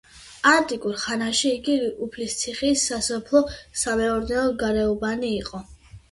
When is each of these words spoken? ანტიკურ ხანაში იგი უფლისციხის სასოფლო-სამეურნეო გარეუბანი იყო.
ანტიკურ 0.51 0.93
ხანაში 1.01 1.49
იგი 1.57 1.75
უფლისციხის 2.05 2.85
სასოფლო-სამეურნეო 2.91 4.47
გარეუბანი 4.63 5.29
იყო. 5.43 5.61